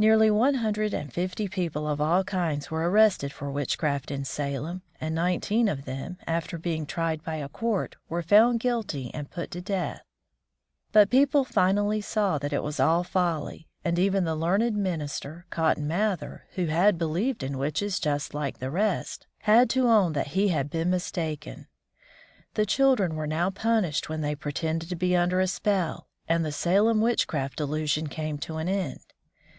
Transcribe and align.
Nearly 0.00 0.30
one 0.30 0.54
hundred 0.54 0.94
and 0.94 1.12
fifty 1.12 1.48
people 1.48 1.88
of 1.88 2.00
all 2.00 2.22
kinds 2.22 2.70
were 2.70 2.88
arrested 2.88 3.32
for 3.32 3.50
witchcraft 3.50 4.12
in 4.12 4.24
Salem, 4.24 4.82
and 5.00 5.12
nineteen 5.12 5.66
of 5.66 5.86
them, 5.86 6.18
after 6.24 6.56
being 6.56 6.86
tried 6.86 7.24
by 7.24 7.34
a 7.34 7.48
court, 7.48 7.96
were 8.08 8.22
found 8.22 8.60
guilty 8.60 9.10
and 9.12 9.28
put 9.28 9.50
to 9.50 9.60
death. 9.60 10.02
But 10.92 11.10
people 11.10 11.42
finally 11.44 12.00
saw 12.00 12.38
that 12.38 12.52
it 12.52 12.62
was 12.62 12.78
all 12.78 13.02
folly, 13.02 13.66
and 13.84 13.98
even 13.98 14.22
the 14.22 14.36
learned 14.36 14.76
minister, 14.76 15.46
Cotton 15.50 15.88
Math´er, 15.88 16.42
who 16.54 16.66
had 16.66 16.96
believed 16.96 17.42
in 17.42 17.58
witches 17.58 17.98
just 17.98 18.32
like 18.32 18.60
the 18.60 18.70
rest, 18.70 19.26
had 19.38 19.68
to 19.70 19.88
own 19.88 20.12
that 20.12 20.28
he 20.28 20.46
had 20.46 20.70
been 20.70 20.90
mistaken. 20.90 21.66
The 22.54 22.64
children 22.66 23.16
were 23.16 23.26
now 23.26 23.50
punished 23.50 24.08
when 24.08 24.20
they 24.20 24.36
pretended 24.36 24.90
to 24.90 24.94
be 24.94 25.16
under 25.16 25.40
a 25.40 25.48
spell, 25.48 26.06
and 26.28 26.44
the 26.44 26.52
Salem 26.52 27.00
witchcraft 27.00 27.56
delusion 27.56 28.06
came 28.06 28.38
to 28.38 28.58
an 28.58 28.68
end. 28.68 29.00